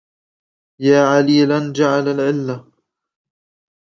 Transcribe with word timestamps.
يا 0.79 1.01
عليلا 1.05 1.71
جعل 1.73 2.07
العلة 2.07 2.71